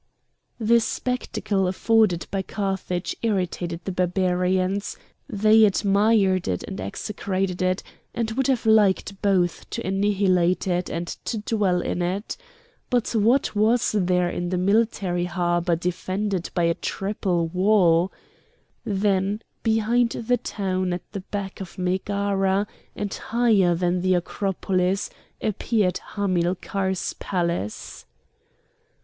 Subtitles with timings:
[0.59, 4.97] The spectacle afforded by Carthage irritated the Barbarians;
[5.29, 11.05] they admired it and execrated it, and would have liked both to annihilate it and
[11.25, 12.35] to dwell in it.
[12.89, 18.11] But what was there in the Military Harbour defended by a triple wall?
[18.83, 22.65] Then behind the town, at the back of Megara,
[22.95, 25.11] and higher than the Acropolis,
[25.43, 28.07] appeared Hamilcar's palace.